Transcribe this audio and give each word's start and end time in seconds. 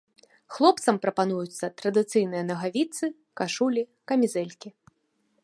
Хлопцам 0.53 0.95
прапануюцца 1.03 1.65
традыцыйныя 1.81 2.43
нагавіцы, 2.49 3.05
кашулі, 3.43 3.83
камізэлькі. 4.13 4.69